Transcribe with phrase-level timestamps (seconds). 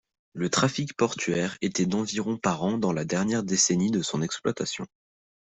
[0.33, 4.87] Le trafic portuaire était d'environ par an dans la dernière décennie de son exploitation.